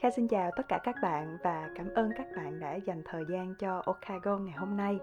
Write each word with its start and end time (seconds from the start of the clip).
Kha 0.00 0.10
xin 0.10 0.28
chào 0.28 0.50
tất 0.56 0.68
cả 0.68 0.80
các 0.84 0.96
bạn 1.02 1.38
và 1.44 1.70
cảm 1.74 1.88
ơn 1.94 2.10
các 2.16 2.26
bạn 2.36 2.60
đã 2.60 2.74
dành 2.74 3.02
thời 3.04 3.24
gian 3.30 3.54
cho 3.58 3.82
Okago 3.86 4.38
ngày 4.38 4.54
hôm 4.56 4.76
nay. 4.76 4.98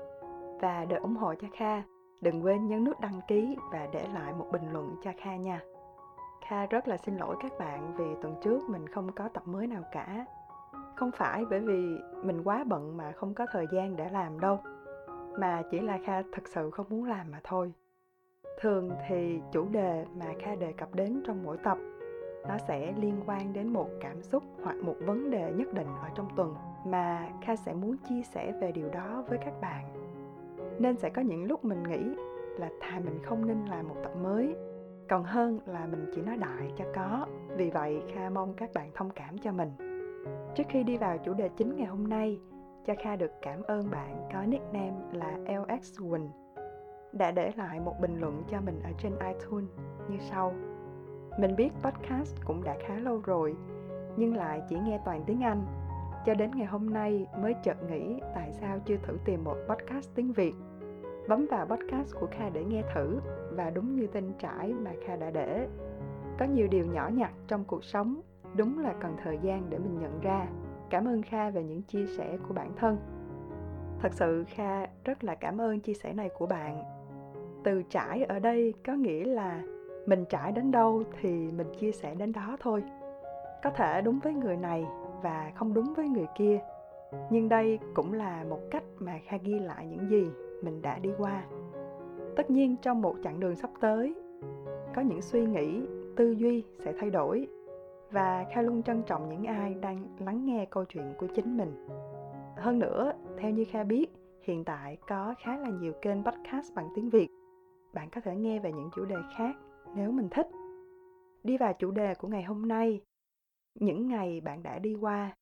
Và 0.62 0.86
để 0.86 0.96
ủng 0.96 1.16
hộ 1.16 1.34
cho 1.42 1.48
Kha, 1.54 1.82
đừng 2.22 2.44
quên 2.44 2.68
nhấn 2.68 2.84
nút 2.84 3.00
đăng 3.00 3.22
ký 3.28 3.58
và 3.72 3.88
để 3.94 4.08
lại 4.14 4.34
một 4.34 4.48
bình 4.52 4.74
luận 4.74 4.96
cho 5.04 5.12
Kha 5.18 5.36
nha. 5.36 5.62
Kha 6.48 6.66
rất 6.66 6.88
là 6.88 6.98
xin 6.98 7.18
lỗi 7.18 7.36
các 7.42 7.52
bạn 7.60 7.96
vì 7.98 8.06
tuần 8.22 8.36
trước 8.44 8.60
mình 8.70 8.88
không 8.88 9.12
có 9.12 9.30
tập 9.34 9.44
mới 9.46 9.68
nào 9.68 9.84
cả. 9.92 10.26
Không 10.96 11.12
phải 11.12 11.46
bởi 11.50 11.60
vì 11.60 11.98
mình 12.24 12.44
quá 12.44 12.64
bận 12.68 12.98
mà 12.98 13.12
không 13.12 13.34
có 13.34 13.46
thời 13.52 13.66
gian 13.74 13.96
để 13.96 14.10
làm 14.10 14.40
đâu, 14.40 14.60
mà 15.40 15.64
chỉ 15.72 15.80
là 15.80 16.00
Kha 16.06 16.22
thật 16.32 16.48
sự 16.48 16.72
không 16.72 16.86
muốn 16.90 17.04
làm 17.04 17.32
mà 17.32 17.40
thôi. 17.44 17.74
Thường 18.62 18.92
thì 19.10 19.42
chủ 19.52 19.68
đề 19.72 20.06
mà 20.16 20.26
Kha 20.40 20.56
đề 20.56 20.72
cập 20.72 20.96
đến 20.96 21.24
trong 21.26 21.44
mỗi 21.44 21.58
tập 21.64 21.78
nó 22.48 22.58
sẽ 22.58 22.94
liên 22.98 23.22
quan 23.26 23.54
đến 23.54 23.68
một 23.68 23.90
cảm 24.02 24.22
xúc 24.22 24.44
hoặc 24.64 24.76
một 24.76 24.96
vấn 25.00 25.30
đề 25.30 25.52
nhất 25.52 25.74
định 25.74 25.88
ở 26.02 26.10
trong 26.16 26.28
tuần 26.36 26.56
mà 26.86 27.30
kha 27.42 27.56
sẽ 27.56 27.74
muốn 27.74 27.96
chia 28.10 28.22
sẻ 28.24 28.52
về 28.62 28.72
điều 28.72 28.90
đó 28.90 29.24
với 29.28 29.38
các 29.38 29.62
bạn. 29.62 29.86
Nên 30.80 30.98
sẽ 30.98 31.10
có 31.10 31.22
những 31.22 31.44
lúc 31.44 31.66
mình 31.66 31.84
nghĩ 31.84 32.16
là 32.60 32.70
thà 32.82 33.00
mình 33.00 33.20
không 33.24 33.48
nên 33.48 33.66
làm 33.66 33.88
một 33.88 33.96
tập 34.04 34.12
mới, 34.24 34.56
còn 35.10 35.24
hơn 35.24 35.60
là 35.66 35.86
mình 35.86 36.12
chỉ 36.16 36.22
nói 36.22 36.38
đại 36.38 36.72
cho 36.78 36.86
có. 36.96 37.28
Vì 37.58 37.70
vậy, 37.70 38.02
kha 38.14 38.30
mong 38.30 38.54
các 38.54 38.70
bạn 38.74 38.92
thông 38.94 39.10
cảm 39.10 39.38
cho 39.38 39.52
mình. 39.52 39.72
Trước 40.56 40.64
khi 40.70 40.84
đi 40.84 40.98
vào 40.98 41.18
chủ 41.18 41.34
đề 41.34 41.50
chính 41.50 41.76
ngày 41.76 41.88
hôm 41.88 42.08
nay, 42.08 42.40
cho 42.86 42.94
kha 43.04 43.16
được 43.16 43.32
cảm 43.42 43.62
ơn 43.64 43.92
bạn 43.92 44.30
có 44.34 44.44
nickname 44.46 44.96
là 45.12 45.38
lx 45.38 46.00
quỳnh 46.00 46.30
đã 47.12 47.32
để 47.32 47.52
lại 47.56 47.80
một 47.80 47.94
bình 48.02 48.20
luận 48.20 48.44
cho 48.48 48.62
mình 48.62 48.82
ở 48.84 48.90
trên 48.98 49.12
itunes 49.20 49.70
như 50.10 50.18
sau 50.20 50.54
mình 51.40 51.56
biết 51.56 51.70
podcast 51.84 52.36
cũng 52.46 52.64
đã 52.64 52.76
khá 52.88 52.96
lâu 52.96 53.22
rồi, 53.26 53.56
nhưng 54.18 54.36
lại 54.36 54.62
chỉ 54.70 54.76
nghe 54.80 55.00
toàn 55.06 55.24
tiếng 55.26 55.44
Anh. 55.44 55.66
Cho 56.26 56.34
đến 56.34 56.52
ngày 56.56 56.66
hôm 56.66 56.90
nay 56.90 57.28
mới 57.42 57.56
chợt 57.64 57.78
nghĩ 57.90 58.20
tại 58.36 58.54
sao 58.54 58.80
chưa 58.86 58.98
thử 58.98 59.18
tìm 59.26 59.44
một 59.44 59.58
podcast 59.68 60.16
tiếng 60.16 60.32
Việt. 60.32 60.54
Bấm 61.28 61.46
vào 61.52 61.66
podcast 61.66 62.16
của 62.20 62.28
Kha 62.32 62.50
để 62.50 62.64
nghe 62.64 62.84
thử 62.96 63.20
và 63.52 63.70
đúng 63.70 63.96
như 63.96 64.08
tên 64.08 64.32
trải 64.40 64.74
mà 64.74 64.92
Kha 65.06 65.16
đã 65.16 65.32
để. 65.32 65.68
Có 66.40 66.46
nhiều 66.46 66.68
điều 66.68 66.86
nhỏ 66.86 67.10
nhặt 67.14 67.32
trong 67.48 67.64
cuộc 67.64 67.84
sống, 67.84 68.22
đúng 68.56 68.80
là 68.80 68.94
cần 69.02 69.16
thời 69.24 69.40
gian 69.42 69.70
để 69.70 69.78
mình 69.78 70.00
nhận 70.00 70.20
ra. 70.22 70.48
Cảm 70.90 71.08
ơn 71.08 71.22
Kha 71.22 71.50
về 71.50 71.64
những 71.64 71.82
chia 71.82 72.06
sẻ 72.18 72.38
của 72.48 72.54
bản 72.54 72.72
thân. 72.76 72.98
Thật 74.02 74.14
sự 74.14 74.44
Kha 74.48 74.86
rất 75.06 75.24
là 75.24 75.36
cảm 75.36 75.62
ơn 75.62 75.80
chia 75.80 75.94
sẻ 75.94 76.14
này 76.14 76.30
của 76.38 76.46
bạn. 76.46 76.84
Từ 77.64 77.84
trải 77.90 78.24
ở 78.24 78.40
đây 78.40 78.74
có 78.86 78.94
nghĩa 78.94 79.26
là 79.26 79.64
mình 80.06 80.26
trải 80.30 80.52
đến 80.52 80.72
đâu 80.72 81.04
thì 81.22 81.30
mình 81.30 81.68
chia 81.80 81.92
sẻ 81.92 82.16
đến 82.16 82.32
đó 82.32 82.58
thôi. 82.60 82.84
Có 83.64 83.70
thể 83.70 84.02
đúng 84.02 84.20
với 84.20 84.34
người 84.34 84.58
này 84.58 84.86
và 85.22 85.52
không 85.56 85.74
đúng 85.74 85.94
với 85.94 86.08
người 86.08 86.28
kia. 86.38 86.60
Nhưng 87.30 87.50
đây 87.50 87.80
cũng 87.94 88.14
là 88.14 88.44
một 88.50 88.60
cách 88.72 88.84
mà 89.00 89.20
kha 89.26 89.38
ghi 89.38 89.60
lại 89.60 89.86
những 89.86 90.10
gì 90.10 90.30
mình 90.62 90.82
đã 90.82 91.00
đi 91.00 91.10
qua. 91.18 91.44
Tất 92.36 92.50
nhiên 92.50 92.76
trong 92.82 93.02
một 93.02 93.16
chặng 93.24 93.40
đường 93.40 93.56
sắp 93.56 93.70
tới, 93.82 94.16
có 94.96 95.02
những 95.02 95.22
suy 95.22 95.46
nghĩ, 95.46 95.82
tư 96.16 96.32
duy 96.32 96.64
sẽ 96.86 96.94
thay 97.00 97.10
đổi. 97.10 97.48
Và 98.12 98.46
kha 98.54 98.62
luôn 98.62 98.84
trân 98.84 99.04
trọng 99.04 99.30
những 99.30 99.44
ai 99.44 99.74
đang 99.74 100.08
lắng 100.20 100.46
nghe 100.46 100.66
câu 100.66 100.86
chuyện 100.86 101.14
của 101.18 101.28
chính 101.36 101.58
mình. 101.58 101.88
Hơn 102.58 102.80
nữa, 102.80 103.14
theo 103.38 103.52
như 103.52 103.66
kha 103.72 103.84
biết, 103.84 104.06
hiện 104.42 104.64
tại 104.66 104.98
có 105.08 105.34
khá 105.40 105.58
là 105.58 105.70
nhiều 105.70 105.94
kênh 106.02 106.24
podcast 106.24 106.76
bằng 106.76 106.88
tiếng 106.96 107.10
việt. 107.10 107.28
Bạn 107.94 108.10
có 108.10 108.22
thể 108.22 108.36
nghe 108.36 108.60
về 108.60 108.72
những 108.72 108.90
chủ 108.96 109.06
đề 109.06 109.16
khác 109.38 109.56
nếu 109.96 110.12
mình 110.12 110.28
thích. 110.32 110.48
Đi 111.44 111.58
vào 111.58 111.74
chủ 111.80 111.92
đề 111.92 112.16
của 112.16 112.28
ngày 112.28 112.44
hôm 112.44 112.68
nay, 112.68 113.02
những 113.80 114.08
ngày 114.08 114.42
bạn 114.42 114.64
đã 114.64 114.80
đi 114.80 114.94
qua. 114.94 115.36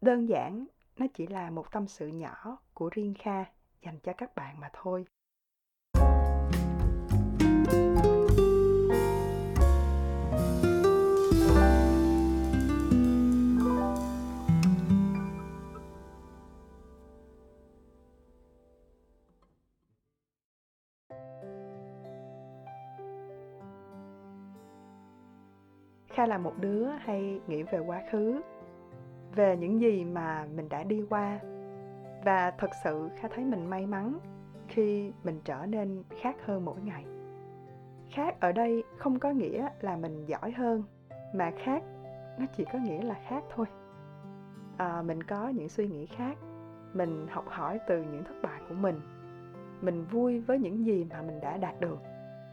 Đơn 0.00 0.28
giản, 0.28 0.66
nó 0.96 1.06
chỉ 1.14 1.26
là 1.26 1.50
một 1.50 1.72
tâm 1.72 1.86
sự 1.86 2.06
nhỏ 2.06 2.58
của 2.74 2.90
riêng 2.92 3.14
kha 3.18 3.44
dành 3.82 3.98
cho 4.02 4.12
các 4.12 4.34
bạn 4.34 4.60
mà 4.60 4.70
thôi. 4.72 5.04
Kha 26.18 26.26
là 26.26 26.38
một 26.38 26.52
đứa 26.60 26.86
hay 26.88 27.40
nghĩ 27.46 27.62
về 27.62 27.78
quá 27.78 28.02
khứ 28.10 28.40
về 29.34 29.56
những 29.56 29.80
gì 29.80 30.04
mà 30.04 30.46
mình 30.54 30.68
đã 30.68 30.82
đi 30.82 31.02
qua. 31.10 31.40
Và 32.24 32.50
thật 32.50 32.70
sự 32.84 33.08
kha 33.16 33.28
thấy 33.28 33.44
mình 33.44 33.70
may 33.70 33.86
mắn 33.86 34.18
khi 34.68 35.12
mình 35.24 35.40
trở 35.44 35.66
nên 35.66 36.02
khác 36.20 36.36
hơn 36.44 36.64
mỗi 36.64 36.80
ngày. 36.80 37.04
Khác 38.10 38.40
ở 38.40 38.52
đây 38.52 38.84
không 38.96 39.18
có 39.18 39.30
nghĩa 39.30 39.68
là 39.80 39.96
mình 39.96 40.26
giỏi 40.26 40.50
hơn 40.50 40.82
mà 41.34 41.50
khác 41.64 41.82
nó 42.38 42.46
chỉ 42.56 42.64
có 42.72 42.78
nghĩa 42.78 43.02
là 43.02 43.14
khác 43.28 43.44
thôi. 43.54 43.66
À, 44.76 45.02
mình 45.02 45.22
có 45.22 45.48
những 45.48 45.68
suy 45.68 45.88
nghĩ 45.88 46.06
khác 46.06 46.38
mình 46.92 47.26
học 47.30 47.44
hỏi 47.48 47.80
từ 47.88 48.02
những 48.02 48.24
thất 48.24 48.34
bại 48.42 48.60
của 48.68 48.74
mình 48.74 49.00
mình 49.80 50.04
vui 50.04 50.40
với 50.40 50.58
những 50.58 50.86
gì 50.86 51.06
mà 51.10 51.22
mình 51.22 51.40
đã 51.40 51.56
đạt 51.56 51.80
được. 51.80 51.98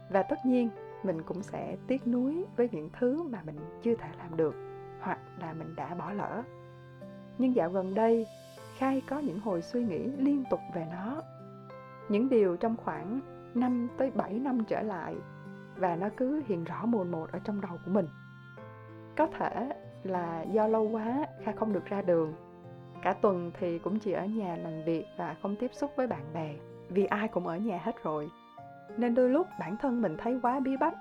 Và 0.09 0.23
tất 0.23 0.45
nhiên 0.45 0.69
mình 1.05 1.23
cũng 1.23 1.43
sẽ 1.43 1.77
tiếc 1.87 2.07
nuối 2.07 2.45
với 2.55 2.69
những 2.71 2.89
thứ 2.99 3.23
mà 3.23 3.41
mình 3.45 3.55
chưa 3.83 3.95
thể 3.95 4.09
làm 4.17 4.37
được, 4.37 4.55
hoặc 5.01 5.19
là 5.39 5.53
mình 5.53 5.75
đã 5.75 5.95
bỏ 5.95 6.11
lỡ. 6.11 6.43
Nhưng 7.37 7.55
dạo 7.55 7.69
gần 7.69 7.93
đây, 7.93 8.27
khai 8.77 9.01
có 9.09 9.19
những 9.19 9.39
hồi 9.39 9.61
suy 9.61 9.83
nghĩ 9.83 10.05
liên 10.05 10.43
tục 10.49 10.59
về 10.75 10.87
nó. 10.91 11.21
Những 12.09 12.29
điều 12.29 12.57
trong 12.57 12.75
khoảng 12.83 13.19
5 13.55 13.87
tới 13.97 14.11
7 14.11 14.33
năm 14.33 14.63
trở 14.67 14.81
lại, 14.81 15.15
và 15.77 15.95
nó 15.95 16.09
cứ 16.17 16.41
hiện 16.47 16.63
rõ 16.63 16.85
mồn 16.85 17.11
một 17.11 17.31
ở 17.31 17.39
trong 17.39 17.61
đầu 17.61 17.77
của 17.85 17.91
mình. 17.91 18.07
Có 19.17 19.27
thể 19.27 19.69
là 20.03 20.45
do 20.51 20.67
lâu 20.67 20.89
quá 20.89 21.25
kha 21.43 21.51
không 21.51 21.73
được 21.73 21.85
ra 21.85 22.01
đường. 22.01 22.33
Cả 23.01 23.13
tuần 23.13 23.51
thì 23.59 23.79
cũng 23.79 23.99
chỉ 23.99 24.11
ở 24.11 24.25
nhà 24.25 24.55
làm 24.55 24.83
việc 24.85 25.05
và 25.17 25.35
không 25.41 25.55
tiếp 25.55 25.71
xúc 25.73 25.91
với 25.95 26.07
bạn 26.07 26.23
bè, 26.33 26.55
vì 26.89 27.05
ai 27.05 27.27
cũng 27.27 27.47
ở 27.47 27.57
nhà 27.57 27.79
hết 27.83 28.03
rồi 28.03 28.29
nên 28.97 29.15
đôi 29.15 29.29
lúc 29.29 29.47
bản 29.59 29.77
thân 29.77 30.01
mình 30.01 30.17
thấy 30.17 30.39
quá 30.41 30.59
bí 30.59 30.77
bách 30.77 30.95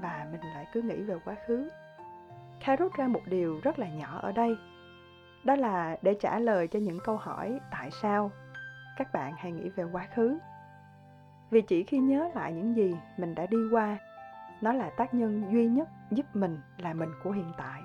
và 0.00 0.26
mình 0.32 0.40
lại 0.54 0.66
cứ 0.72 0.82
nghĩ 0.82 1.02
về 1.02 1.14
quá 1.24 1.34
khứ. 1.46 1.68
Kha 2.60 2.76
rút 2.76 2.92
ra 2.98 3.08
một 3.08 3.22
điều 3.26 3.60
rất 3.62 3.78
là 3.78 3.88
nhỏ 3.88 4.18
ở 4.22 4.32
đây, 4.32 4.56
đó 5.44 5.56
là 5.56 5.96
để 6.02 6.16
trả 6.20 6.38
lời 6.38 6.68
cho 6.68 6.78
những 6.78 6.98
câu 7.04 7.16
hỏi 7.16 7.60
tại 7.70 7.90
sao 7.90 8.30
các 8.96 9.12
bạn 9.12 9.32
hay 9.36 9.52
nghĩ 9.52 9.68
về 9.68 9.84
quá 9.92 10.06
khứ. 10.14 10.38
Vì 11.50 11.62
chỉ 11.62 11.82
khi 11.82 11.98
nhớ 11.98 12.30
lại 12.34 12.52
những 12.52 12.76
gì 12.76 12.96
mình 13.16 13.34
đã 13.34 13.46
đi 13.46 13.58
qua, 13.72 13.98
nó 14.60 14.72
là 14.72 14.90
tác 14.90 15.14
nhân 15.14 15.44
duy 15.52 15.66
nhất 15.66 15.88
giúp 16.10 16.26
mình 16.34 16.60
là 16.78 16.94
mình 16.94 17.10
của 17.24 17.30
hiện 17.30 17.52
tại. 17.56 17.82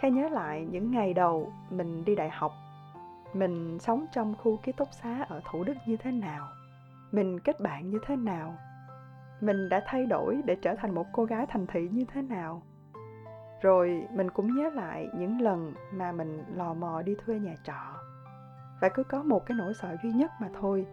Kha 0.00 0.08
nhớ 0.08 0.28
lại 0.28 0.66
những 0.70 0.90
ngày 0.90 1.14
đầu 1.14 1.52
mình 1.70 2.04
đi 2.04 2.16
đại 2.16 2.30
học, 2.30 2.52
mình 3.32 3.78
sống 3.78 4.06
trong 4.12 4.34
khu 4.34 4.56
ký 4.56 4.72
túc 4.72 4.88
xá 4.92 5.26
ở 5.28 5.40
thủ 5.44 5.64
đức 5.64 5.74
như 5.86 5.96
thế 5.96 6.12
nào? 6.12 6.48
Mình 7.12 7.40
kết 7.40 7.60
bạn 7.60 7.90
như 7.90 7.98
thế 8.06 8.16
nào? 8.16 8.56
Mình 9.40 9.68
đã 9.68 9.82
thay 9.86 10.06
đổi 10.06 10.42
để 10.44 10.56
trở 10.62 10.74
thành 10.74 10.94
một 10.94 11.06
cô 11.12 11.24
gái 11.24 11.46
thành 11.48 11.66
thị 11.66 11.88
như 11.92 12.04
thế 12.12 12.22
nào? 12.22 12.62
Rồi 13.62 14.06
mình 14.12 14.30
cũng 14.30 14.56
nhớ 14.56 14.70
lại 14.70 15.08
những 15.14 15.40
lần 15.40 15.74
mà 15.92 16.12
mình 16.12 16.44
lò 16.54 16.74
mò 16.74 17.02
đi 17.02 17.16
thuê 17.24 17.38
nhà 17.38 17.54
trọ. 17.64 17.98
Và 18.80 18.88
cứ 18.88 19.04
có 19.04 19.22
một 19.22 19.46
cái 19.46 19.56
nỗi 19.58 19.74
sợ 19.74 19.96
duy 20.02 20.12
nhất 20.12 20.30
mà 20.40 20.48
thôi, 20.60 20.86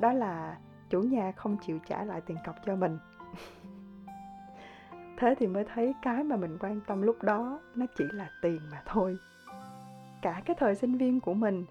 đó 0.00 0.12
là 0.12 0.58
chủ 0.90 1.00
nhà 1.00 1.32
không 1.32 1.56
chịu 1.66 1.78
trả 1.86 2.04
lại 2.04 2.20
tiền 2.20 2.36
cọc 2.46 2.56
cho 2.66 2.76
mình. 2.76 2.98
Thế 5.18 5.34
thì 5.38 5.46
mới 5.46 5.64
thấy 5.74 5.94
cái 6.02 6.24
mà 6.24 6.36
mình 6.36 6.58
quan 6.60 6.80
tâm 6.86 7.02
lúc 7.02 7.22
đó 7.22 7.60
nó 7.74 7.86
chỉ 7.98 8.04
là 8.12 8.30
tiền 8.42 8.60
mà 8.72 8.82
thôi. 8.86 9.16
Cả 10.22 10.42
cái 10.44 10.56
thời 10.60 10.74
sinh 10.74 10.96
viên 10.96 11.20
của 11.20 11.34
mình 11.34 11.64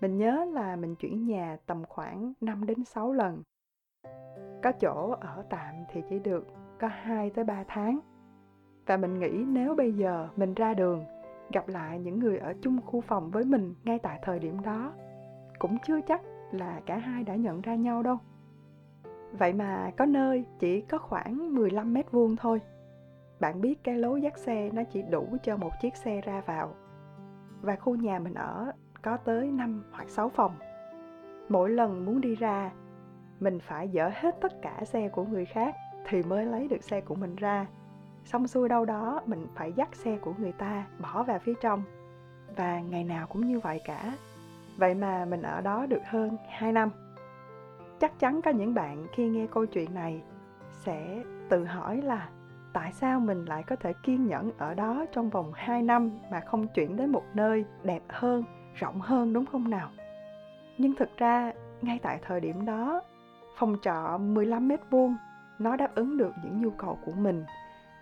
mình 0.00 0.16
nhớ 0.16 0.44
là 0.52 0.76
mình 0.76 0.94
chuyển 0.94 1.26
nhà 1.26 1.56
tầm 1.66 1.84
khoảng 1.84 2.32
5 2.40 2.66
đến 2.66 2.84
6 2.84 3.12
lần. 3.12 3.42
Có 4.62 4.72
chỗ 4.72 5.14
ở 5.20 5.44
tạm 5.50 5.74
thì 5.88 6.02
chỉ 6.08 6.18
được 6.18 6.46
có 6.80 6.88
2 6.88 7.30
tới 7.30 7.44
3 7.44 7.64
tháng. 7.68 8.00
Và 8.86 8.96
mình 8.96 9.18
nghĩ 9.18 9.44
nếu 9.46 9.74
bây 9.74 9.92
giờ 9.92 10.28
mình 10.36 10.54
ra 10.54 10.74
đường, 10.74 11.04
gặp 11.52 11.68
lại 11.68 11.98
những 11.98 12.18
người 12.18 12.38
ở 12.38 12.54
chung 12.62 12.80
khu 12.86 13.00
phòng 13.00 13.30
với 13.30 13.44
mình 13.44 13.74
ngay 13.84 13.98
tại 13.98 14.18
thời 14.22 14.38
điểm 14.38 14.62
đó, 14.62 14.92
cũng 15.58 15.76
chưa 15.86 16.00
chắc 16.00 16.22
là 16.50 16.80
cả 16.86 16.98
hai 16.98 17.24
đã 17.24 17.34
nhận 17.34 17.60
ra 17.60 17.74
nhau 17.74 18.02
đâu. 18.02 18.18
Vậy 19.38 19.52
mà 19.52 19.90
có 19.96 20.06
nơi 20.06 20.44
chỉ 20.58 20.80
có 20.80 20.98
khoảng 20.98 21.54
15 21.54 21.94
mét 21.94 22.10
vuông 22.10 22.36
thôi. 22.36 22.60
Bạn 23.40 23.60
biết 23.60 23.84
cái 23.84 23.98
lối 23.98 24.22
dắt 24.22 24.38
xe 24.38 24.70
nó 24.72 24.82
chỉ 24.84 25.02
đủ 25.02 25.36
cho 25.42 25.56
một 25.56 25.70
chiếc 25.80 25.96
xe 25.96 26.20
ra 26.20 26.42
vào. 26.46 26.74
Và 27.62 27.76
khu 27.76 27.96
nhà 27.96 28.18
mình 28.18 28.34
ở 28.34 28.72
có 29.02 29.16
tới 29.16 29.50
5 29.50 29.82
hoặc 29.92 30.08
6 30.08 30.28
phòng. 30.28 30.54
Mỗi 31.48 31.70
lần 31.70 32.04
muốn 32.04 32.20
đi 32.20 32.34
ra, 32.34 32.70
mình 33.40 33.60
phải 33.60 33.90
dỡ 33.94 34.10
hết 34.14 34.36
tất 34.40 34.62
cả 34.62 34.80
xe 34.84 35.08
của 35.08 35.24
người 35.24 35.44
khác 35.44 35.76
thì 36.06 36.22
mới 36.22 36.46
lấy 36.46 36.68
được 36.68 36.82
xe 36.82 37.00
của 37.00 37.14
mình 37.14 37.36
ra. 37.36 37.66
xong 38.24 38.46
xuôi 38.46 38.68
đâu 38.68 38.84
đó 38.84 39.22
mình 39.26 39.46
phải 39.54 39.72
dắt 39.72 39.88
xe 39.94 40.18
của 40.18 40.34
người 40.38 40.52
ta 40.52 40.86
bỏ 40.98 41.22
vào 41.22 41.38
phía 41.38 41.54
trong 41.60 41.82
và 42.56 42.80
ngày 42.80 43.04
nào 43.04 43.26
cũng 43.26 43.46
như 43.46 43.60
vậy 43.60 43.80
cả 43.84 44.12
vậy 44.76 44.94
mà 44.94 45.24
mình 45.24 45.42
ở 45.42 45.60
đó 45.60 45.86
được 45.86 46.02
hơn 46.06 46.36
2 46.48 46.72
năm 46.72 46.90
chắc 48.00 48.18
chắn 48.18 48.42
có 48.42 48.50
những 48.50 48.74
bạn 48.74 49.06
khi 49.12 49.28
nghe 49.28 49.46
câu 49.46 49.66
chuyện 49.66 49.94
này 49.94 50.22
sẽ 50.70 51.22
tự 51.48 51.64
hỏi 51.64 52.02
là 52.02 52.28
tại 52.72 52.92
sao 52.92 53.20
mình 53.20 53.44
lại 53.44 53.62
có 53.62 53.76
thể 53.76 53.92
kiên 54.02 54.26
nhẫn 54.26 54.50
ở 54.58 54.74
đó 54.74 55.04
trong 55.12 55.30
vòng 55.30 55.52
2 55.54 55.82
năm 55.82 56.10
mà 56.30 56.40
không 56.40 56.68
chuyển 56.68 56.96
đến 56.96 57.12
một 57.12 57.24
nơi 57.34 57.64
đẹp 57.82 58.02
hơn, 58.08 58.44
rộng 58.74 59.00
hơn 59.00 59.32
đúng 59.32 59.46
không 59.46 59.70
nào? 59.70 59.90
Nhưng 60.78 60.94
thực 60.94 61.16
ra, 61.16 61.52
ngay 61.82 61.98
tại 62.02 62.18
thời 62.22 62.40
điểm 62.40 62.64
đó, 62.64 63.02
phòng 63.58 63.76
trọ 63.82 64.18
15 64.18 64.68
mét 64.68 64.80
vuông 64.90 65.16
nó 65.58 65.76
đáp 65.76 65.94
ứng 65.94 66.16
được 66.16 66.32
những 66.44 66.62
nhu 66.62 66.70
cầu 66.70 66.98
của 67.04 67.12
mình, 67.12 67.44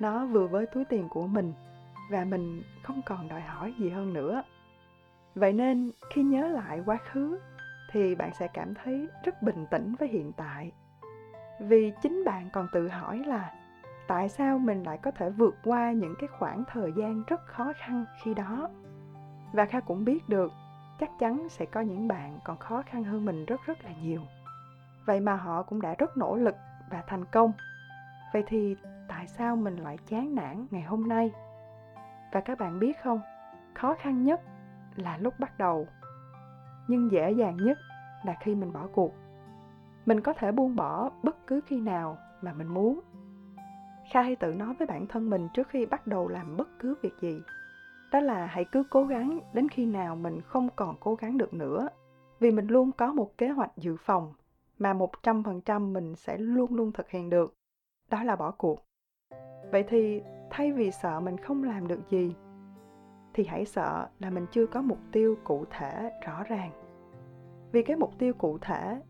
nó 0.00 0.26
vừa 0.26 0.46
với 0.46 0.66
túi 0.66 0.84
tiền 0.84 1.08
của 1.08 1.26
mình 1.26 1.52
và 2.10 2.24
mình 2.24 2.62
không 2.82 3.02
còn 3.06 3.28
đòi 3.28 3.40
hỏi 3.40 3.74
gì 3.78 3.90
hơn 3.90 4.12
nữa. 4.12 4.42
Vậy 5.34 5.52
nên 5.52 5.90
khi 6.10 6.22
nhớ 6.22 6.48
lại 6.48 6.82
quá 6.86 6.98
khứ 7.12 7.38
thì 7.92 8.14
bạn 8.14 8.30
sẽ 8.38 8.48
cảm 8.48 8.74
thấy 8.74 9.08
rất 9.24 9.42
bình 9.42 9.66
tĩnh 9.70 9.94
với 9.98 10.08
hiện 10.08 10.32
tại. 10.36 10.72
Vì 11.60 11.92
chính 12.02 12.24
bạn 12.24 12.48
còn 12.52 12.68
tự 12.72 12.88
hỏi 12.88 13.18
là 13.26 13.52
tại 14.08 14.28
sao 14.28 14.58
mình 14.58 14.82
lại 14.82 14.98
có 15.02 15.10
thể 15.10 15.30
vượt 15.30 15.54
qua 15.64 15.92
những 15.92 16.14
cái 16.18 16.28
khoảng 16.38 16.64
thời 16.72 16.92
gian 16.96 17.22
rất 17.26 17.46
khó 17.46 17.72
khăn 17.76 18.04
khi 18.22 18.34
đó 18.34 18.68
và 19.52 19.64
kha 19.64 19.80
cũng 19.80 20.04
biết 20.04 20.28
được 20.28 20.52
chắc 21.00 21.10
chắn 21.18 21.48
sẽ 21.48 21.66
có 21.66 21.80
những 21.80 22.08
bạn 22.08 22.38
còn 22.44 22.58
khó 22.58 22.82
khăn 22.86 23.04
hơn 23.04 23.24
mình 23.24 23.44
rất 23.44 23.60
rất 23.66 23.84
là 23.84 23.90
nhiều. 24.02 24.20
Vậy 25.06 25.20
mà 25.20 25.36
họ 25.36 25.62
cũng 25.62 25.80
đã 25.80 25.94
rất 25.98 26.16
nỗ 26.16 26.36
lực 26.36 26.54
và 26.90 27.02
thành 27.06 27.24
công. 27.24 27.52
Vậy 28.32 28.44
thì 28.46 28.76
tại 29.08 29.26
sao 29.26 29.56
mình 29.56 29.76
lại 29.76 29.98
chán 30.06 30.34
nản 30.34 30.66
ngày 30.70 30.82
hôm 30.82 31.08
nay? 31.08 31.30
Và 32.32 32.40
các 32.40 32.58
bạn 32.58 32.78
biết 32.78 33.02
không, 33.02 33.20
khó 33.74 33.94
khăn 33.98 34.24
nhất 34.24 34.40
là 34.96 35.16
lúc 35.16 35.34
bắt 35.38 35.58
đầu, 35.58 35.86
nhưng 36.88 37.10
dễ 37.12 37.30
dàng 37.30 37.56
nhất 37.56 37.78
là 38.24 38.36
khi 38.40 38.54
mình 38.54 38.72
bỏ 38.72 38.86
cuộc. 38.92 39.14
Mình 40.06 40.20
có 40.20 40.32
thể 40.32 40.52
buông 40.52 40.76
bỏ 40.76 41.10
bất 41.22 41.46
cứ 41.46 41.60
khi 41.66 41.80
nào 41.80 42.18
mà 42.42 42.52
mình 42.52 42.68
muốn. 42.68 43.00
Kha 44.12 44.22
hay 44.22 44.36
tự 44.36 44.54
nói 44.54 44.74
với 44.78 44.86
bản 44.86 45.06
thân 45.06 45.30
mình 45.30 45.48
trước 45.54 45.68
khi 45.68 45.86
bắt 45.86 46.06
đầu 46.06 46.28
làm 46.28 46.56
bất 46.56 46.68
cứ 46.78 46.94
việc 47.02 47.14
gì. 47.20 47.40
Đó 48.10 48.20
là 48.20 48.46
hãy 48.46 48.64
cứ 48.64 48.82
cố 48.90 49.04
gắng 49.04 49.40
đến 49.52 49.68
khi 49.68 49.86
nào 49.86 50.16
mình 50.16 50.40
không 50.40 50.68
còn 50.76 50.96
cố 51.00 51.14
gắng 51.14 51.38
được 51.38 51.54
nữa. 51.54 51.88
Vì 52.40 52.50
mình 52.50 52.66
luôn 52.66 52.92
có 52.92 53.12
một 53.12 53.38
kế 53.38 53.48
hoạch 53.48 53.76
dự 53.76 53.96
phòng 53.96 54.34
mà 54.78 54.94
100% 54.94 55.92
mình 55.92 56.14
sẽ 56.16 56.38
luôn 56.38 56.74
luôn 56.74 56.92
thực 56.92 57.10
hiện 57.10 57.30
được. 57.30 57.54
Đó 58.10 58.22
là 58.22 58.36
bỏ 58.36 58.50
cuộc. 58.50 58.84
Vậy 59.72 59.84
thì 59.88 60.22
thay 60.50 60.72
vì 60.72 60.90
sợ 60.90 61.20
mình 61.20 61.36
không 61.36 61.64
làm 61.64 61.88
được 61.88 62.00
gì, 62.10 62.34
thì 63.34 63.44
hãy 63.44 63.64
sợ 63.64 64.08
là 64.18 64.30
mình 64.30 64.46
chưa 64.52 64.66
có 64.66 64.82
mục 64.82 64.98
tiêu 65.12 65.36
cụ 65.44 65.64
thể 65.70 66.10
rõ 66.26 66.42
ràng. 66.42 66.70
Vì 67.72 67.82
cái 67.82 67.96
mục 67.96 68.18
tiêu 68.18 68.32
cụ 68.34 68.58
thể 68.58 69.02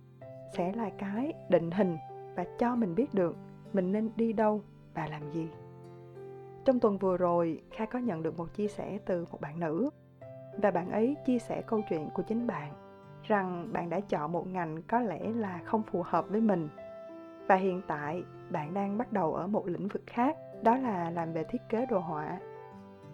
sẽ 0.53 0.73
là 0.73 0.91
cái 0.99 1.33
định 1.49 1.71
hình 1.71 1.97
và 2.37 2.45
cho 2.59 2.77
mình 2.77 2.95
biết 2.95 3.15
được 3.15 3.37
mình 3.73 3.93
nên 3.93 4.11
đi 4.17 4.33
đâu 4.33 4.63
và 4.95 5.07
làm 5.07 5.33
gì 5.33 5.49
trong 6.69 6.81
tuần 6.81 6.99
vừa 6.99 7.17
rồi, 7.17 7.63
kha 7.71 7.85
có 7.85 7.99
nhận 7.99 8.23
được 8.23 8.39
một 8.39 8.55
chia 8.55 8.69
sẻ 8.69 8.99
từ 9.07 9.27
một 9.31 9.41
bạn 9.41 9.61
nữ. 9.61 9.91
Và 10.63 10.71
bạn 10.71 10.91
ấy 10.91 11.17
chia 11.27 11.39
sẻ 11.39 11.63
câu 11.67 11.81
chuyện 11.89 12.09
của 12.15 12.23
chính 12.23 12.47
bạn, 12.47 12.73
rằng 13.23 13.69
bạn 13.73 13.91
đã 13.91 14.01
chọn 14.01 14.33
một 14.33 14.47
ngành 14.47 14.83
có 14.83 15.01
lẽ 15.01 15.19
là 15.37 15.61
không 15.65 15.83
phù 15.83 16.03
hợp 16.07 16.29
với 16.29 16.41
mình. 16.41 16.69
Và 17.47 17.55
hiện 17.55 17.83
tại, 17.87 18.23
bạn 18.51 18.75
đang 18.75 18.99
bắt 18.99 19.13
đầu 19.13 19.35
ở 19.35 19.47
một 19.47 19.67
lĩnh 19.67 19.89
vực 19.89 20.03
khác, 20.07 20.37
đó 20.63 20.77
là 20.77 21.11
làm 21.11 21.33
về 21.33 21.45
thiết 21.45 21.63
kế 21.69 21.87
đồ 21.87 21.99
họa. 21.99 22.39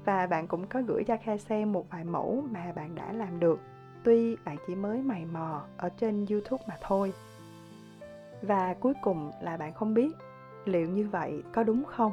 Và 0.05 0.27
bạn 0.27 0.47
cũng 0.47 0.67
có 0.67 0.83
gửi 0.83 1.05
cho 1.05 1.17
kha 1.25 1.37
xem 1.37 1.73
một 1.73 1.91
vài 1.91 2.05
mẫu 2.05 2.45
mà 2.51 2.73
bạn 2.77 2.95
đã 2.95 3.12
làm 3.12 3.41
được. 3.41 3.61
Tuy 4.05 4.37
bạn 4.45 4.56
chỉ 4.67 4.75
mới 4.75 5.03
mày 5.03 5.25
mò 5.25 5.65
ở 5.77 5.89
trên 5.89 6.27
youtube 6.31 6.65
mà 6.69 6.77
thôi. 6.81 7.12
Và 8.43 8.75
cuối 8.81 8.95
cùng 9.03 9.31
là 9.41 9.56
bạn 9.56 9.73
không 9.73 9.95
biết 9.95 10.17
liệu 10.65 10.89
như 10.89 11.09
vậy 11.09 11.43
có 11.53 11.62
đúng 11.62 11.85
không? 11.85 12.12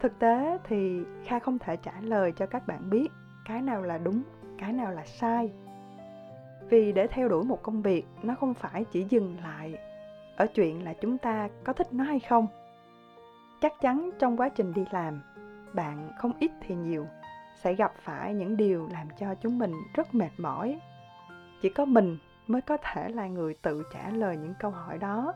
Thực 0.00 0.18
tế 0.18 0.58
thì 0.64 1.00
kha 1.24 1.38
không 1.38 1.58
thể 1.58 1.76
trả 1.76 1.92
lời 2.00 2.32
cho 2.36 2.46
các 2.46 2.66
bạn 2.66 2.90
biết 2.90 3.08
cái 3.44 3.62
nào 3.62 3.82
là 3.82 3.98
đúng, 3.98 4.22
cái 4.58 4.72
nào 4.72 4.92
là 4.92 5.04
sai. 5.04 5.52
Vì 6.68 6.92
để 6.92 7.06
theo 7.06 7.28
đuổi 7.28 7.44
một 7.44 7.62
công 7.62 7.82
việc, 7.82 8.06
nó 8.22 8.34
không 8.34 8.54
phải 8.54 8.84
chỉ 8.84 9.06
dừng 9.08 9.36
lại 9.42 9.74
ở 10.36 10.46
chuyện 10.46 10.84
là 10.84 10.92
chúng 10.92 11.18
ta 11.18 11.48
có 11.64 11.72
thích 11.72 11.92
nó 11.92 12.04
hay 12.04 12.20
không. 12.20 12.46
Chắc 13.60 13.72
chắn 13.80 14.10
trong 14.18 14.36
quá 14.36 14.48
trình 14.48 14.72
đi 14.72 14.84
làm, 14.90 15.22
bạn 15.72 16.10
không 16.18 16.32
ít 16.40 16.50
thì 16.60 16.74
nhiều 16.74 17.06
sẽ 17.56 17.74
gặp 17.74 17.92
phải 17.98 18.34
những 18.34 18.56
điều 18.56 18.88
làm 18.92 19.08
cho 19.18 19.34
chúng 19.34 19.58
mình 19.58 19.72
rất 19.94 20.14
mệt 20.14 20.30
mỏi. 20.38 20.80
Chỉ 21.62 21.68
có 21.68 21.84
mình 21.84 22.18
mới 22.46 22.60
có 22.62 22.76
thể 22.76 23.08
là 23.08 23.26
người 23.26 23.54
tự 23.62 23.82
trả 23.94 24.10
lời 24.10 24.36
những 24.36 24.54
câu 24.58 24.70
hỏi 24.70 24.98
đó. 24.98 25.32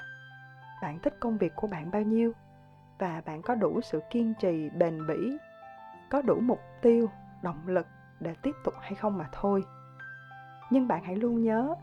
Bạn 0.82 0.98
thích 0.98 1.16
công 1.20 1.38
việc 1.38 1.52
của 1.56 1.66
bạn 1.66 1.90
bao 1.90 2.02
nhiêu? 2.02 2.32
Và 3.00 3.23
bạn 3.26 3.43
có 3.43 3.55
đủ 3.55 3.81
sự 3.81 4.00
kiên 4.11 4.35
trì, 4.41 4.70
bền 4.70 5.06
bỉ, 5.06 5.38
có 6.11 6.23
đủ 6.23 6.41
mục 6.41 6.61
tiêu, 6.82 7.11
động 7.43 7.67
lực 7.67 7.87
để 8.20 8.35
tiếp 8.43 8.55
tục 8.64 8.75
hay 8.81 8.94
không 8.94 9.19
mà 9.19 9.29
thôi. 9.32 9.64
Nhưng 10.70 10.88
bạn 10.88 11.05
hãy 11.05 11.17
luôn 11.17 11.43
nhớ, 11.43 11.75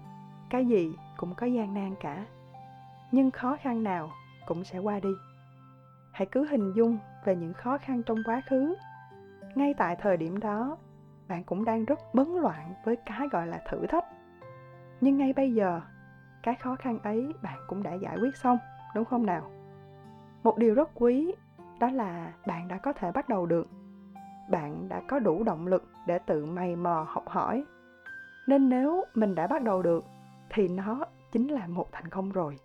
cái 0.49 0.65
gì 0.65 0.93
cũng 1.17 1.35
có 1.35 1.45
gian 1.45 1.73
nan 1.73 1.95
cả. 1.99 2.25
Nhưng 3.11 3.31
khó 3.31 3.57
khăn 3.61 3.83
nào 3.83 4.11
cũng 4.45 4.63
sẽ 4.63 4.79
qua 4.79 4.99
đi. 4.99 5.09
Hãy 6.11 6.27
cứ 6.31 6.45
hình 6.45 6.73
dung 6.73 6.97
về 7.25 7.35
những 7.35 7.53
khó 7.53 7.77
khăn 7.77 8.03
trong 8.03 8.17
quá 8.25 8.41
khứ. 8.49 8.75
Ngay 9.55 9.73
tại 9.77 9.95
thời 9.95 10.17
điểm 10.17 10.39
đó, 10.39 10.77
bạn 11.27 11.43
cũng 11.43 11.65
đang 11.65 11.85
rất 11.85 11.99
bấn 12.13 12.27
loạn 12.27 12.73
với 12.85 12.95
cái 12.95 13.27
gọi 13.31 13.47
là 13.47 13.61
thử 13.69 13.85
thách. 13.87 14.05
Nhưng 15.01 15.17
ngay 15.17 15.33
bây 15.33 15.53
giờ, 15.53 15.81
cái 16.43 16.55
khó 16.55 16.75
khăn 16.75 16.99
ấy 16.99 17.33
bạn 17.41 17.59
cũng 17.67 17.83
đã 17.83 17.93
giải 17.93 18.17
quyết 18.21 18.37
xong, 18.37 18.57
đúng 18.95 19.05
không 19.05 19.25
nào? 19.25 19.56
Một 20.47 20.57
điều 20.57 20.73
rất 20.73 20.89
quý, 20.95 21.33
đó 21.79 21.89
là 21.91 22.33
bạn 22.47 22.67
đã 22.67 22.77
có 22.77 22.93
thể 22.93 23.11
bắt 23.11 23.29
đầu 23.29 23.45
được. 23.45 23.67
Bạn 24.49 24.89
đã 24.89 25.01
có 25.07 25.19
đủ 25.19 25.43
động 25.43 25.67
lực 25.67 25.83
để 26.05 26.19
tự 26.19 26.45
mày 26.45 26.75
mò 26.75 27.05
học 27.09 27.23
hỏi. 27.27 27.63
Nên 28.47 28.69
nếu 28.69 29.03
mình 29.13 29.35
đã 29.35 29.47
bắt 29.47 29.63
đầu 29.63 29.81
được, 29.81 30.05
thì 30.49 30.67
nó 30.67 31.05
chính 31.31 31.47
là 31.47 31.67
một 31.67 31.91
thành 31.91 32.09
công 32.09 32.31
rồi. 32.31 32.57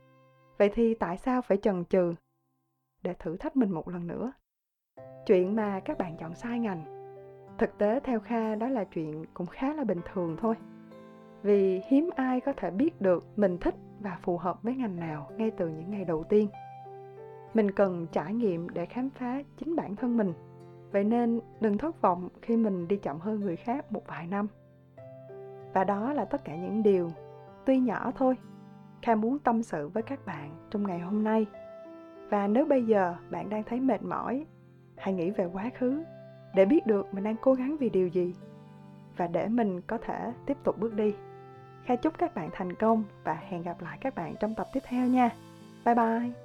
Vậy 0.58 0.70
thì 0.74 0.94
tại 0.94 1.16
sao 1.16 1.42
phải 1.42 1.56
chần 1.56 1.84
chừ 1.84 2.14
để 3.02 3.14
thử 3.18 3.36
thách 3.36 3.56
mình 3.56 3.70
một 3.70 3.88
lần 3.88 4.06
nữa? 4.06 4.32
Chuyện 5.26 5.56
mà 5.56 5.80
các 5.80 5.98
bạn 5.98 6.16
chọn 6.16 6.34
sai 6.34 6.58
ngành, 6.58 6.84
thực 7.58 7.78
tế 7.78 8.00
theo 8.00 8.20
kha 8.20 8.54
đó 8.54 8.68
là 8.68 8.84
chuyện 8.84 9.24
cũng 9.34 9.46
khá 9.46 9.74
là 9.74 9.84
bình 9.84 10.00
thường 10.12 10.36
thôi. 10.40 10.54
Vì 11.42 11.80
hiếm 11.88 12.10
ai 12.16 12.40
có 12.40 12.52
thể 12.56 12.70
biết 12.70 13.00
được 13.00 13.24
mình 13.36 13.58
thích 13.58 13.74
và 14.00 14.18
phù 14.22 14.38
hợp 14.38 14.62
với 14.62 14.74
ngành 14.74 14.96
nào 14.96 15.30
ngay 15.36 15.50
từ 15.50 15.68
những 15.68 15.90
ngày 15.90 16.04
đầu 16.04 16.24
tiên 16.24 16.48
mình 17.54 17.70
cần 17.70 18.06
trải 18.12 18.34
nghiệm 18.34 18.68
để 18.68 18.86
khám 18.86 19.10
phá 19.10 19.42
chính 19.56 19.76
bản 19.76 19.96
thân 19.96 20.16
mình. 20.16 20.32
Vậy 20.92 21.04
nên 21.04 21.40
đừng 21.60 21.78
thất 21.78 22.00
vọng 22.00 22.28
khi 22.42 22.56
mình 22.56 22.88
đi 22.88 22.96
chậm 22.96 23.20
hơn 23.20 23.40
người 23.40 23.56
khác 23.56 23.92
một 23.92 24.02
vài 24.06 24.26
năm. 24.26 24.46
Và 25.72 25.84
đó 25.84 26.12
là 26.12 26.24
tất 26.24 26.44
cả 26.44 26.56
những 26.56 26.82
điều 26.82 27.10
tuy 27.66 27.78
nhỏ 27.78 28.12
thôi. 28.16 28.36
Kha 29.02 29.14
muốn 29.14 29.38
tâm 29.38 29.62
sự 29.62 29.88
với 29.88 30.02
các 30.02 30.26
bạn 30.26 30.50
trong 30.70 30.86
ngày 30.86 30.98
hôm 30.98 31.24
nay. 31.24 31.46
Và 32.30 32.46
nếu 32.46 32.66
bây 32.66 32.86
giờ 32.86 33.14
bạn 33.30 33.48
đang 33.48 33.62
thấy 33.62 33.80
mệt 33.80 34.02
mỏi, 34.02 34.46
hãy 34.96 35.14
nghĩ 35.14 35.30
về 35.30 35.48
quá 35.52 35.70
khứ 35.78 36.04
để 36.54 36.64
biết 36.64 36.86
được 36.86 37.14
mình 37.14 37.24
đang 37.24 37.36
cố 37.40 37.54
gắng 37.54 37.76
vì 37.76 37.88
điều 37.88 38.08
gì. 38.08 38.34
Và 39.16 39.26
để 39.26 39.48
mình 39.48 39.80
có 39.80 39.98
thể 39.98 40.32
tiếp 40.46 40.56
tục 40.64 40.78
bước 40.78 40.94
đi. 40.94 41.14
Kha 41.84 41.96
chúc 41.96 42.18
các 42.18 42.34
bạn 42.34 42.50
thành 42.52 42.74
công 42.74 43.04
và 43.24 43.34
hẹn 43.34 43.62
gặp 43.62 43.80
lại 43.80 43.98
các 44.00 44.14
bạn 44.14 44.34
trong 44.40 44.54
tập 44.54 44.66
tiếp 44.72 44.80
theo 44.88 45.06
nha. 45.06 45.30
Bye 45.84 45.94
bye! 45.94 46.41